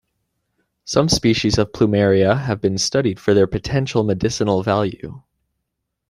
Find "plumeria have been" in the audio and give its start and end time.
1.73-2.79